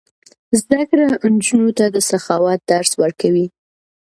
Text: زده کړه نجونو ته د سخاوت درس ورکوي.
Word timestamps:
زده 0.59 0.81
کړه 0.89 1.05
نجونو 1.35 1.69
ته 1.77 1.85
د 1.89 1.97
سخاوت 2.09 2.59
درس 2.71 2.91
ورکوي. 3.03 3.45